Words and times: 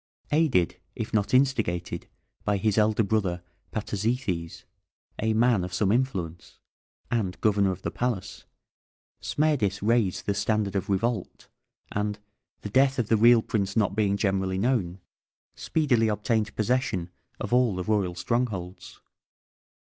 Aided, 0.31 0.77
if 0.95 1.13
not 1.13 1.31
instigated, 1.31 2.07
by 2.43 2.57
his 2.57 2.79
elder 2.79 3.03
brother, 3.03 3.43
Patizithes, 3.71 4.63
a 5.19 5.35
man 5.35 5.63
of 5.63 5.75
some 5.75 5.91
influence, 5.91 6.57
and 7.11 7.39
Governor 7.39 7.69
of 7.71 7.83
the 7.83 7.91
Palace, 7.91 8.45
Smerdis 9.21 9.83
raised 9.83 10.25
the 10.25 10.33
standard 10.33 10.75
of 10.75 10.89
revolt, 10.89 11.49
and, 11.91 12.17
the 12.61 12.69
death 12.71 12.97
of 12.97 13.09
the 13.09 13.15
real 13.15 13.43
prince 13.43 13.77
not 13.77 13.95
being 13.95 14.17
generally 14.17 14.57
known, 14.57 14.97
speedily 15.53 16.07
obtained 16.07 16.55
possession 16.55 17.11
of 17.39 17.53
all 17.53 17.75
the 17.75 17.83
royal 17.83 18.15
strongholds. 18.15 19.01